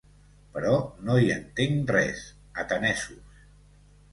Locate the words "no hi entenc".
1.09-1.93